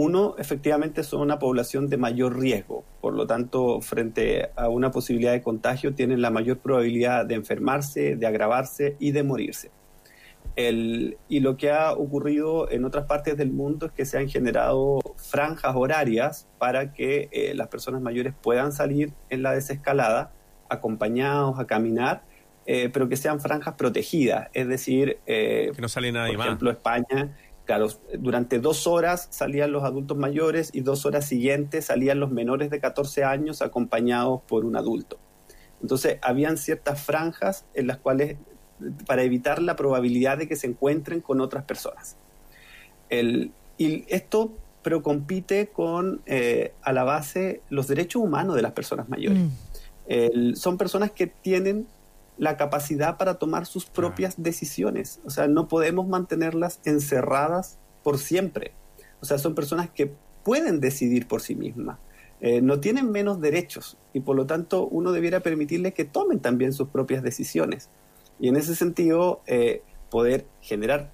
Uno, 0.00 0.36
efectivamente, 0.38 1.02
son 1.02 1.22
una 1.22 1.40
población 1.40 1.88
de 1.88 1.96
mayor 1.96 2.38
riesgo, 2.38 2.84
por 3.00 3.14
lo 3.14 3.26
tanto, 3.26 3.80
frente 3.80 4.48
a 4.54 4.68
una 4.68 4.92
posibilidad 4.92 5.32
de 5.32 5.42
contagio, 5.42 5.92
tienen 5.92 6.22
la 6.22 6.30
mayor 6.30 6.58
probabilidad 6.58 7.26
de 7.26 7.34
enfermarse, 7.34 8.14
de 8.14 8.26
agravarse 8.28 8.94
y 9.00 9.10
de 9.10 9.24
morirse. 9.24 9.72
El, 10.54 11.18
y 11.28 11.40
lo 11.40 11.56
que 11.56 11.72
ha 11.72 11.94
ocurrido 11.94 12.70
en 12.70 12.84
otras 12.84 13.06
partes 13.06 13.36
del 13.36 13.50
mundo 13.50 13.86
es 13.86 13.92
que 13.92 14.06
se 14.06 14.18
han 14.18 14.28
generado 14.28 15.00
franjas 15.16 15.74
horarias 15.74 16.46
para 16.58 16.92
que 16.92 17.28
eh, 17.32 17.54
las 17.56 17.66
personas 17.66 18.00
mayores 18.00 18.34
puedan 18.40 18.70
salir 18.70 19.12
en 19.30 19.42
la 19.42 19.52
desescalada, 19.52 20.30
acompañados 20.68 21.58
a 21.58 21.66
caminar, 21.66 22.22
eh, 22.66 22.88
pero 22.92 23.08
que 23.08 23.16
sean 23.16 23.40
franjas 23.40 23.74
protegidas, 23.74 24.48
es 24.52 24.68
decir, 24.68 25.18
eh, 25.26 25.72
que 25.74 25.82
no 25.82 25.88
sale 25.88 26.12
nadie 26.12 26.36
por 26.36 26.44
ejemplo, 26.44 26.70
España 26.70 27.34
Claro, 27.68 27.88
durante 28.18 28.60
dos 28.60 28.86
horas 28.86 29.28
salían 29.30 29.72
los 29.72 29.84
adultos 29.84 30.16
mayores 30.16 30.70
y 30.72 30.80
dos 30.80 31.04
horas 31.04 31.26
siguientes 31.26 31.84
salían 31.84 32.18
los 32.18 32.30
menores 32.30 32.70
de 32.70 32.80
14 32.80 33.24
años 33.24 33.60
acompañados 33.60 34.40
por 34.48 34.64
un 34.64 34.74
adulto. 34.74 35.18
Entonces, 35.82 36.16
habían 36.22 36.56
ciertas 36.56 36.98
franjas 36.98 37.66
en 37.74 37.86
las 37.86 37.98
cuales, 37.98 38.38
para 39.06 39.22
evitar 39.22 39.60
la 39.60 39.76
probabilidad 39.76 40.38
de 40.38 40.48
que 40.48 40.56
se 40.56 40.66
encuentren 40.66 41.20
con 41.20 41.42
otras 41.42 41.64
personas. 41.64 42.16
El, 43.10 43.52
y 43.76 44.06
esto 44.08 44.50
pero 44.82 45.02
compite 45.02 45.66
con, 45.66 46.22
eh, 46.24 46.72
a 46.80 46.94
la 46.94 47.04
base, 47.04 47.60
los 47.68 47.86
derechos 47.86 48.22
humanos 48.22 48.56
de 48.56 48.62
las 48.62 48.72
personas 48.72 49.10
mayores. 49.10 49.42
Mm. 50.08 50.54
son 50.54 50.78
personas 50.78 51.10
que 51.10 51.26
tienen 51.26 51.86
la 52.38 52.56
capacidad 52.56 53.16
para 53.18 53.34
tomar 53.34 53.66
sus 53.66 53.86
propias 53.86 54.42
decisiones. 54.42 55.20
O 55.24 55.30
sea, 55.30 55.48
no 55.48 55.68
podemos 55.68 56.06
mantenerlas 56.06 56.80
encerradas 56.84 57.78
por 58.02 58.18
siempre. 58.18 58.72
O 59.20 59.26
sea, 59.26 59.38
son 59.38 59.54
personas 59.54 59.90
que 59.90 60.14
pueden 60.44 60.80
decidir 60.80 61.26
por 61.26 61.42
sí 61.42 61.54
mismas. 61.54 61.98
Eh, 62.40 62.62
no 62.62 62.78
tienen 62.78 63.10
menos 63.10 63.40
derechos 63.40 63.98
y 64.12 64.20
por 64.20 64.36
lo 64.36 64.46
tanto 64.46 64.86
uno 64.86 65.10
debiera 65.10 65.40
permitirles 65.40 65.92
que 65.92 66.04
tomen 66.04 66.38
también 66.38 66.72
sus 66.72 66.88
propias 66.88 67.22
decisiones. 67.22 67.90
Y 68.38 68.48
en 68.48 68.56
ese 68.56 68.76
sentido, 68.76 69.42
eh, 69.46 69.82
poder 70.08 70.46
generar 70.60 71.10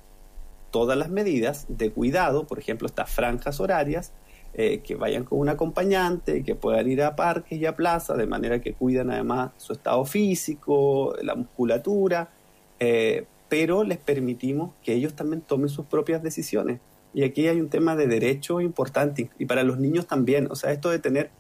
todas 0.71 0.99
las 0.99 1.09
medidas 1.09 1.67
de 1.69 1.91
cuidado, 1.93 2.47
por 2.47 2.59
ejemplo, 2.59 2.87
estas 2.87 3.11
franjas 3.11 3.61
horarias, 3.61 4.13
eh, 4.57 4.83
que 4.85 4.95
vayan 4.95 5.25
con 5.25 5.41
un 5.41 5.49
acompañante, 5.49 6.45
que 6.45 6.55
puedan 6.55 6.89
ir 6.89 7.03
a 7.03 7.17
parques 7.17 7.59
y 7.59 7.67
a 7.67 7.75
plazas, 7.75 8.17
de 8.17 8.27
manera 8.27 8.61
que 8.61 8.73
cuidan 8.73 9.11
además 9.11 9.51
su 9.57 9.73
estado 9.73 10.05
físico, 10.05 11.13
la 11.23 11.35
musculatura, 11.35 12.31
eh, 12.79 13.27
pero 13.49 13.83
les 13.83 13.99
permitimos 13.99 14.71
que 14.81 14.93
ellos 14.93 15.15
también 15.15 15.43
tomen 15.43 15.69
sus 15.69 15.87
propias 15.87 16.23
decisiones. 16.23 16.79
Y 17.13 17.25
aquí 17.25 17.49
hay 17.49 17.61
un 17.61 17.69
tema 17.69 17.97
de 17.97 18.07
derecho 18.07 18.61
importante, 18.61 19.29
y 19.41 19.47
para 19.47 19.65
los 19.65 19.81
niños 19.81 20.07
también, 20.07 20.47
o 20.49 20.55
sea, 20.55 20.71
esto 20.71 20.89
de 20.89 21.01
tener 21.01 21.31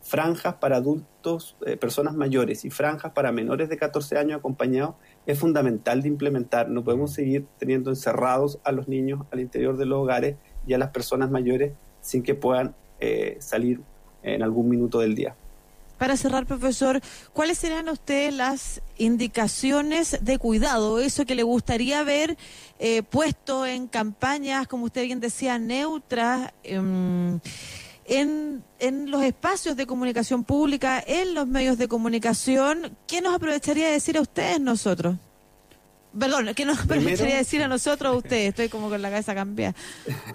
franjas 0.00 0.54
para 0.54 0.76
adultos, 0.76 1.56
eh, 1.66 1.76
personas 1.76 2.14
mayores 2.14 2.64
y 2.64 2.70
franjas 2.70 3.12
para 3.12 3.32
menores 3.32 3.68
de 3.68 3.76
14 3.76 4.16
años 4.16 4.38
acompañados 4.38 4.94
es 5.26 5.38
fundamental 5.38 6.00
de 6.00 6.08
implementar. 6.08 6.70
No 6.70 6.82
podemos 6.82 7.12
seguir 7.12 7.46
teniendo 7.58 7.90
encerrados 7.90 8.60
a 8.64 8.72
los 8.72 8.88
niños 8.88 9.26
al 9.30 9.40
interior 9.40 9.76
de 9.76 9.84
los 9.84 9.98
hogares 9.98 10.36
y 10.66 10.72
a 10.72 10.78
las 10.78 10.88
personas 10.88 11.30
mayores 11.30 11.72
sin 12.02 12.22
que 12.22 12.34
puedan 12.34 12.74
eh, 13.00 13.38
salir 13.40 13.80
en 14.22 14.42
algún 14.42 14.68
minuto 14.68 14.98
del 15.00 15.14
día. 15.14 15.34
Para 16.02 16.16
cerrar, 16.16 16.46
profesor, 16.46 17.00
¿cuáles 17.32 17.58
serán 17.58 17.88
ustedes 17.88 18.34
las 18.34 18.82
indicaciones 18.98 20.18
de 20.20 20.36
cuidado? 20.36 20.98
Eso 20.98 21.24
que 21.24 21.36
le 21.36 21.44
gustaría 21.44 22.02
ver 22.02 22.36
eh, 22.80 23.04
puesto 23.04 23.66
en 23.66 23.86
campañas, 23.86 24.66
como 24.66 24.86
usted 24.86 25.04
bien 25.04 25.20
decía, 25.20 25.60
neutras, 25.60 26.52
em, 26.64 27.38
en, 28.04 28.64
en, 28.80 29.10
los 29.12 29.22
espacios 29.22 29.76
de 29.76 29.86
comunicación 29.86 30.42
pública, 30.42 31.02
en 31.06 31.34
los 31.34 31.46
medios 31.46 31.78
de 31.78 31.86
comunicación. 31.86 32.96
¿Qué 33.06 33.20
nos 33.20 33.34
aprovecharía 33.34 33.86
de 33.86 33.92
decir 33.92 34.18
a 34.18 34.22
ustedes 34.22 34.60
nosotros? 34.60 35.14
Perdón, 36.18 36.48
¿qué 36.54 36.64
nos 36.64 36.78
permitiría 36.86 37.36
decir 37.36 37.62
a 37.62 37.68
nosotros 37.68 38.16
usted? 38.16 38.46
Estoy 38.46 38.68
como 38.68 38.88
con 38.88 39.00
la 39.02 39.10
cabeza 39.10 39.34
cambiada. 39.34 39.74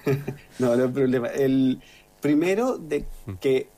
no, 0.60 0.76
no 0.76 0.84
hay 0.86 0.90
problema. 0.92 1.28
El 1.28 1.80
primero, 2.22 2.78
de 2.78 3.06
que 3.40 3.70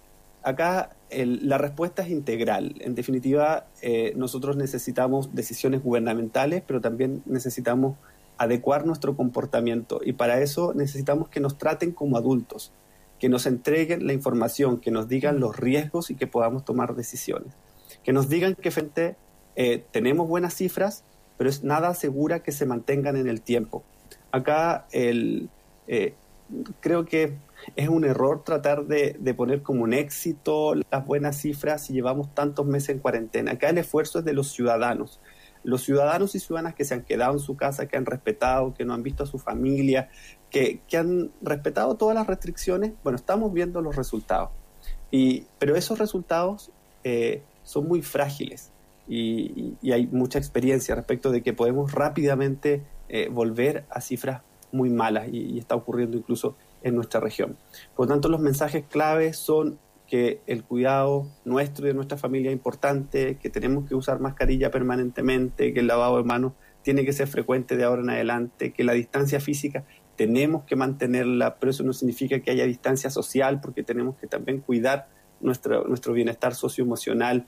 acá 0.43 0.95
la 1.11 1.57
respuesta 1.57 2.03
es 2.03 2.09
integral. 2.09 2.75
En 2.79 2.95
definitiva, 2.95 3.67
eh, 3.81 4.13
nosotros 4.15 4.55
necesitamos 4.55 5.33
decisiones 5.33 5.83
gubernamentales, 5.83 6.63
pero 6.65 6.81
también 6.81 7.23
necesitamos 7.25 7.97
adecuar 8.37 8.85
nuestro 8.85 9.17
comportamiento 9.17 9.99
y 10.03 10.13
para 10.13 10.39
eso 10.41 10.73
necesitamos 10.73 11.27
que 11.27 11.41
nos 11.41 11.57
traten 11.57 11.91
como 11.91 12.15
adultos, 12.15 12.71
que 13.19 13.27
nos 13.27 13.45
entreguen 13.45 14.07
la 14.07 14.13
información, 14.13 14.79
que 14.79 14.91
nos 14.91 15.09
digan 15.09 15.41
los 15.41 15.57
riesgos 15.57 16.09
y 16.09 16.15
que 16.15 16.25
podamos 16.25 16.63
tomar 16.63 16.95
decisiones, 16.95 17.53
que 18.01 18.13
nos 18.13 18.29
digan 18.29 18.55
que 18.55 18.71
frente 18.71 19.17
eh, 19.57 19.83
tenemos 19.91 20.29
buenas 20.29 20.53
cifras, 20.53 21.03
pero 21.39 21.49
es 21.49 21.63
nada 21.63 21.87
asegura 21.87 22.43
que 22.43 22.51
se 22.51 22.65
mantengan 22.65 23.15
en 23.15 23.29
el 23.29 23.41
tiempo. 23.41 23.81
Acá 24.29 24.87
el, 24.91 25.49
eh, 25.87 26.13
creo 26.81 27.05
que 27.05 27.37
es 27.77 27.87
un 27.87 28.03
error 28.03 28.43
tratar 28.43 28.87
de, 28.87 29.15
poner 29.37 29.61
como 29.61 29.83
un 29.83 29.93
éxito 29.93 30.73
las 30.75 31.05
buenas 31.05 31.37
cifras 31.37 31.85
si 31.85 31.93
llevamos 31.93 32.35
tantos 32.35 32.65
meses 32.65 32.89
en 32.89 32.99
cuarentena. 32.99 33.53
Acá 33.53 33.69
el 33.69 33.77
esfuerzo 33.77 34.19
es 34.19 34.25
de 34.25 34.33
los 34.33 34.51
ciudadanos. 34.51 35.21
Los 35.63 35.81
ciudadanos 35.83 36.35
y 36.35 36.41
ciudadanas 36.41 36.75
que 36.75 36.83
se 36.83 36.95
han 36.95 37.03
quedado 37.03 37.31
en 37.31 37.39
su 37.39 37.55
casa, 37.55 37.87
que 37.87 37.95
han 37.95 38.05
respetado, 38.05 38.73
que 38.73 38.83
no 38.83 38.93
han 38.93 39.01
visto 39.01 39.23
a 39.23 39.25
su 39.25 39.39
familia, 39.39 40.09
que, 40.49 40.81
han 40.91 41.31
respetado 41.41 41.95
todas 41.95 42.15
las 42.15 42.27
restricciones, 42.27 42.91
bueno, 43.01 43.15
estamos 43.15 43.53
viendo 43.53 43.79
los 43.81 43.95
resultados. 43.95 44.49
Y, 45.09 45.45
pero 45.57 45.77
esos 45.77 45.99
resultados 45.99 46.69
eh, 47.05 47.43
son 47.63 47.87
muy 47.87 48.01
frágiles 48.01 48.73
y, 49.09 49.75
hay 49.91 50.07
mucha 50.07 50.37
experiencia 50.37 50.95
respecto 50.95 51.31
de 51.31 51.41
que 51.41 51.53
podemos 51.53 51.91
rápidamente 51.91 52.83
eh, 53.09 53.27
volver 53.29 53.85
a 53.89 54.01
cifras 54.01 54.43
muy 54.71 54.91
malas 54.91 55.27
y, 55.31 55.57
está 55.57 55.75
ocurriendo 55.75 56.15
incluso 56.15 56.55
en 56.83 56.95
nuestra 56.95 57.19
región. 57.19 57.57
Por 57.95 58.05
lo 58.05 58.13
tanto, 58.13 58.29
los 58.29 58.39
mensajes 58.39 58.85
claves 58.87 59.37
son 59.37 59.79
que 60.07 60.41
el 60.47 60.63
cuidado 60.63 61.27
nuestro 61.43 61.85
y 61.85 61.89
de 61.89 61.93
nuestra 61.93 62.17
familia 62.17 62.51
es 62.51 62.55
importante, 62.55 63.37
que 63.37 63.49
tenemos 63.49 63.87
que 63.87 63.95
usar 63.95 64.19
mascarilla 64.19 64.71
permanentemente, 64.71 65.73
que 65.73 65.79
el 65.79 65.87
lavado 65.87 66.17
de 66.17 66.23
manos 66.23 66.53
tiene 66.83 67.03
que 67.03 67.13
ser 67.13 67.27
frecuente 67.27 67.77
de 67.77 67.83
ahora 67.83 68.01
en 68.01 68.09
adelante, 68.09 68.71
que 68.71 68.83
la 68.83 68.93
distancia 68.93 69.39
física 69.39 69.83
tenemos 70.15 70.63
que 70.63 70.75
mantenerla, 70.75 71.55
pero 71.59 71.71
eso 71.71 71.83
no 71.83 71.93
significa 71.93 72.39
que 72.39 72.51
haya 72.51 72.65
distancia 72.65 73.09
social, 73.09 73.61
porque 73.61 73.83
tenemos 73.83 74.17
que 74.17 74.27
también 74.27 74.59
cuidar 74.59 75.07
nuestro, 75.39 75.87
nuestro 75.87 76.13
bienestar 76.13 76.55
socioemocional, 76.55 77.45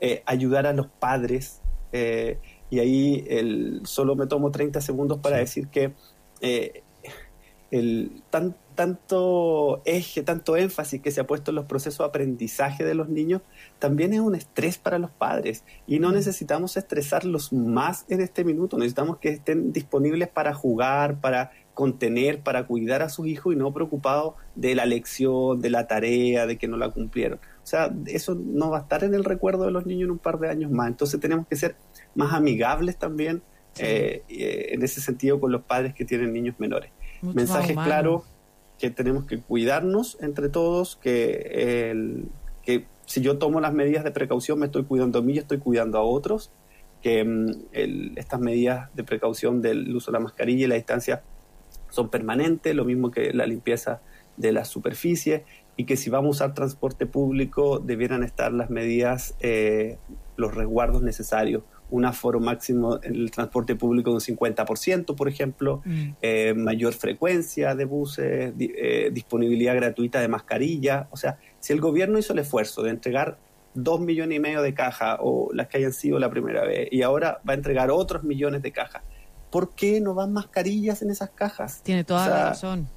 eh, 0.00 0.22
ayudar 0.26 0.66
a 0.66 0.72
los 0.72 0.86
padres. 0.86 1.60
Eh, 1.92 2.38
y 2.70 2.80
ahí 2.80 3.24
el, 3.28 3.82
solo 3.84 4.16
me 4.16 4.26
tomo 4.26 4.50
30 4.50 4.80
segundos 4.80 5.18
para 5.18 5.36
decir 5.36 5.68
que 5.68 5.92
eh, 6.40 6.82
el 7.70 8.22
tan, 8.30 8.56
tanto 8.74 9.82
eje, 9.84 10.22
tanto 10.22 10.56
énfasis 10.56 11.00
que 11.00 11.10
se 11.10 11.20
ha 11.20 11.26
puesto 11.26 11.50
en 11.50 11.56
los 11.56 11.64
procesos 11.66 11.98
de 11.98 12.04
aprendizaje 12.04 12.84
de 12.84 12.94
los 12.94 13.08
niños, 13.08 13.42
también 13.78 14.12
es 14.12 14.20
un 14.20 14.34
estrés 14.34 14.78
para 14.78 14.98
los 14.98 15.10
padres 15.10 15.64
y 15.86 15.98
no 15.98 16.12
necesitamos 16.12 16.76
estresarlos 16.76 17.52
más 17.52 18.04
en 18.08 18.20
este 18.20 18.44
minuto, 18.44 18.76
necesitamos 18.76 19.18
que 19.18 19.30
estén 19.30 19.72
disponibles 19.72 20.28
para 20.28 20.54
jugar, 20.54 21.20
para 21.20 21.50
contener, 21.74 22.40
para 22.40 22.66
cuidar 22.66 23.02
a 23.02 23.08
sus 23.08 23.26
hijos 23.26 23.54
y 23.54 23.56
no 23.56 23.72
preocupados 23.72 24.34
de 24.54 24.74
la 24.74 24.86
lección, 24.86 25.60
de 25.60 25.70
la 25.70 25.86
tarea, 25.86 26.46
de 26.46 26.56
que 26.58 26.68
no 26.68 26.76
la 26.76 26.90
cumplieron. 26.90 27.40
O 27.64 27.66
sea, 27.66 27.90
eso 28.06 28.34
no 28.34 28.68
va 28.68 28.78
a 28.78 28.80
estar 28.82 29.04
en 29.04 29.14
el 29.14 29.24
recuerdo 29.24 29.64
de 29.64 29.70
los 29.70 29.86
niños 29.86 30.04
en 30.04 30.10
un 30.10 30.18
par 30.18 30.38
de 30.38 30.50
años 30.50 30.70
más. 30.70 30.86
Entonces 30.86 31.18
tenemos 31.18 31.46
que 31.46 31.56
ser 31.56 31.76
más 32.14 32.34
amigables 32.34 32.98
también 32.98 33.42
eh, 33.78 34.22
eh, 34.28 34.68
en 34.72 34.82
ese 34.82 35.00
sentido 35.00 35.40
con 35.40 35.50
los 35.50 35.62
padres 35.62 35.94
que 35.94 36.04
tienen 36.04 36.34
niños 36.34 36.56
menores. 36.58 36.90
Mensajes 37.22 37.74
claros 37.74 38.24
que 38.78 38.90
tenemos 38.90 39.24
que 39.24 39.40
cuidarnos 39.40 40.18
entre 40.20 40.50
todos, 40.50 40.96
que, 40.96 41.88
el, 41.90 42.28
que 42.62 42.84
si 43.06 43.22
yo 43.22 43.38
tomo 43.38 43.62
las 43.62 43.72
medidas 43.72 44.04
de 44.04 44.10
precaución 44.10 44.58
me 44.58 44.66
estoy 44.66 44.84
cuidando 44.84 45.20
a 45.20 45.22
mí 45.22 45.32
y 45.32 45.38
estoy 45.38 45.56
cuidando 45.56 45.96
a 45.96 46.02
otros, 46.02 46.50
que 47.02 47.24
mm, 47.24 48.16
estas 48.16 48.40
medidas 48.40 48.94
de 48.94 49.04
precaución 49.04 49.62
del 49.62 49.96
uso 49.96 50.10
de 50.10 50.18
la 50.18 50.20
mascarilla 50.22 50.66
y 50.66 50.68
la 50.68 50.74
distancia 50.74 51.22
son 51.88 52.10
permanentes, 52.10 52.74
lo 52.74 52.84
mismo 52.84 53.10
que 53.10 53.32
la 53.32 53.46
limpieza 53.46 54.02
de 54.36 54.52
la 54.52 54.66
superficie 54.66 55.44
y 55.76 55.86
que 55.86 55.96
si 55.96 56.10
vamos 56.10 56.40
a 56.40 56.44
usar 56.44 56.54
transporte 56.54 57.06
público 57.06 57.78
debieran 57.78 58.22
estar 58.22 58.52
las 58.52 58.70
medidas, 58.70 59.34
eh, 59.40 59.98
los 60.36 60.54
resguardos 60.54 61.02
necesarios 61.02 61.62
un 61.90 62.04
aforo 62.04 62.40
máximo 62.40 62.98
en 63.02 63.14
el 63.14 63.30
transporte 63.30 63.76
público 63.76 64.10
de 64.10 64.16
un 64.16 64.20
50%, 64.20 65.14
por 65.14 65.28
ejemplo, 65.28 65.82
mm. 65.84 66.08
eh, 66.22 66.54
mayor 66.54 66.92
frecuencia 66.92 67.74
de 67.74 67.84
buses, 67.84 68.52
eh, 68.58 69.10
disponibilidad 69.12 69.76
gratuita 69.76 70.20
de 70.20 70.28
mascarilla. 70.28 71.08
O 71.10 71.16
sea, 71.16 71.38
si 71.60 71.72
el 71.72 71.80
gobierno 71.80 72.18
hizo 72.18 72.32
el 72.32 72.40
esfuerzo 72.40 72.82
de 72.82 72.90
entregar 72.90 73.38
dos 73.74 74.00
millones 74.00 74.36
y 74.36 74.40
medio 74.40 74.62
de 74.62 74.74
cajas 74.74 75.18
o 75.20 75.50
las 75.52 75.68
que 75.68 75.78
hayan 75.78 75.92
sido 75.92 76.18
la 76.18 76.30
primera 76.30 76.64
vez 76.64 76.88
y 76.90 77.02
ahora 77.02 77.40
va 77.48 77.52
a 77.52 77.56
entregar 77.56 77.90
otros 77.90 78.24
millones 78.24 78.62
de 78.62 78.72
cajas, 78.72 79.02
¿por 79.50 79.74
qué 79.74 80.00
no 80.00 80.14
van 80.14 80.32
mascarillas 80.32 81.02
en 81.02 81.10
esas 81.10 81.30
cajas? 81.30 81.82
Tiene 81.82 82.02
toda 82.02 82.28
la 82.28 82.48
razón. 82.50 82.88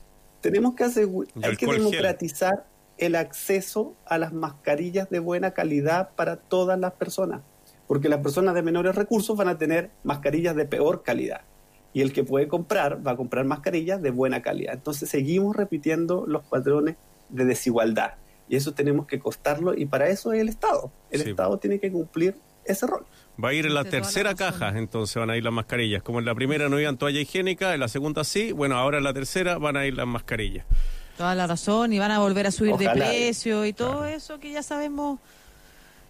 Tenemos 0.50 0.76
que 0.76 0.84
asegurar, 0.86 1.32
hay 1.44 1.56
que 1.58 1.66
democratizar 1.66 2.66
el 2.98 3.16
acceso 3.16 3.96
a 4.06 4.18
las 4.18 4.34
mascarillas 4.34 5.10
de 5.10 5.20
buena 5.20 5.52
calidad 5.52 6.10
para 6.16 6.38
todas 6.38 6.80
las 6.80 6.94
personas 6.94 7.42
porque 7.88 8.10
las 8.10 8.20
personas 8.20 8.54
de 8.54 8.62
menores 8.62 8.96
recursos 8.96 9.36
van 9.36 9.48
a 9.48 9.58
tener 9.58 9.90
mascarillas 10.04 10.56
de 10.56 10.66
peor 10.66 11.04
calidad. 11.04 11.42
Y 11.94 12.02
el 12.02 12.14
que 12.14 12.24
puede 12.24 12.48
comprar 12.48 13.06
va 13.06 13.12
a 13.12 13.16
comprar 13.16 13.46
mascarillas 13.46 14.02
de 14.02 14.12
buena 14.12 14.42
calidad. 14.42 14.74
Entonces 14.74 15.10
seguimos 15.10 15.56
repitiendo 15.56 16.26
los 16.28 16.44
patrones 16.44 16.98
de 17.30 17.46
desigualdad. 17.46 18.16
Y 18.50 18.56
eso 18.56 18.74
tenemos 18.74 19.08
que 19.08 19.20
costarlo 19.20 19.74
y 19.74 19.86
para 19.86 20.10
eso 20.10 20.32
es 20.34 20.42
el 20.42 20.50
Estado. 20.50 20.92
El 21.10 21.22
Estado 21.22 21.58
tiene 21.58 21.80
que 21.80 21.92
cumplir 21.92 22.36
ese 22.68 22.88
rol. 22.88 23.06
Va 23.44 23.50
a 23.50 23.54
ir 23.54 23.66
en 23.66 23.74
la 23.74 23.84
tercera 23.84 24.36
caja, 24.36 24.70
entonces 24.70 25.16
van 25.16 25.30
a 25.30 25.38
ir 25.38 25.44
las 25.44 25.54
mascarillas. 25.54 26.02
Como 26.02 26.20
en 26.20 26.26
la 26.26 26.36
primera 26.36 26.70
no 26.70 26.80
iban 26.80 26.98
toalla 26.98 27.20
higiénica, 27.20 27.74
en 27.74 27.80
la 27.80 27.88
segunda 27.88 28.24
sí, 28.24 28.52
bueno, 28.52 28.78
ahora 28.78 28.98
en 28.98 29.04
la 29.04 29.14
tercera 29.14 29.58
van 29.58 29.78
a 29.78 29.86
ir 29.86 29.96
las 29.96 30.08
mascarillas. 30.08 30.66
Toda 31.18 31.36
la 31.36 31.48
razón, 31.48 31.94
y 31.94 32.00
van 32.00 32.12
a 32.12 32.20
volver 32.20 32.48
a 32.48 32.52
subir 32.52 32.76
de 32.78 32.90
precio 32.90 33.66
y 33.66 33.74
todo 33.74 34.06
eso 34.06 34.40
que 34.40 34.52
ya 34.52 34.62
sabemos 34.64 35.20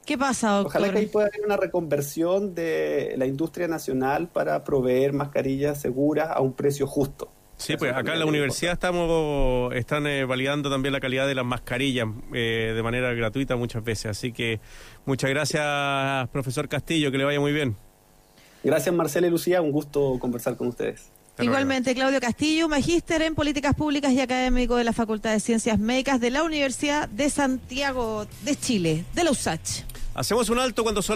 ¿Qué 0.08 0.18
pasa, 0.18 0.52
doctor? 0.52 0.82
Ojalá 0.82 0.94
que 0.94 1.00
ahí 1.00 1.06
pueda 1.08 1.28
haber 1.28 1.42
una 1.46 1.58
reconversión 1.58 2.56
de 2.56 3.16
la 3.18 3.26
industria 3.26 3.68
nacional 3.68 4.30
para 4.30 4.64
proveer 4.64 5.12
mascarillas 5.12 5.82
seguras 5.82 6.30
a 6.34 6.40
un 6.40 6.54
precio 6.54 6.88
justo. 6.88 7.30
Sí, 7.58 7.76
pues 7.76 7.94
acá 7.94 8.14
en 8.14 8.20
la 8.20 8.26
universidad 8.26 8.74
estamos 8.74 9.74
están 9.74 10.06
eh, 10.06 10.26
validando 10.26 10.70
también 10.70 10.94
la 10.94 11.00
calidad 11.00 11.28
de 11.28 11.34
las 11.34 11.46
mascarillas 11.46 12.08
eh, 12.34 12.72
de 12.76 12.84
manera 12.84 13.14
gratuita 13.14 13.56
muchas 13.56 13.84
veces. 13.84 14.06
Así 14.06 14.32
que 14.32 14.60
muchas 15.06 15.30
gracias, 15.32 16.30
profesor 16.30 16.70
Castillo, 16.70 17.12
que 17.12 17.18
le 17.18 17.26
vaya 17.26 17.40
muy 17.40 17.52
bien. 17.52 17.76
Gracias, 18.64 18.94
Marcela 18.94 19.28
y 19.28 19.32
Lucía, 19.32 19.62
un 19.62 19.72
gusto 19.72 20.18
conversar 20.20 20.56
con 20.56 20.68
ustedes. 20.68 21.10
Igualmente, 21.40 21.94
Claudio 21.94 22.20
Castillo, 22.20 22.68
magíster 22.68 23.22
en 23.22 23.36
políticas 23.36 23.76
públicas 23.76 24.12
y 24.12 24.20
académico 24.20 24.76
de 24.76 24.84
la 24.84 24.94
Facultad 24.94 25.32
de 25.32 25.40
Ciencias 25.40 25.78
Médicas 25.78 26.20
de 26.20 26.32
la 26.32 26.44
Universidad 26.44 27.08
de 27.10 27.30
Santiago 27.30 28.26
de 28.44 28.56
Chile, 28.56 29.06
de 29.14 29.24
la 29.24 29.32
USACH. 29.32 29.84
Hacemos 30.16 30.50
un 30.50 30.58
alto 30.58 30.82
cuando 30.82 31.04
son 31.04 31.16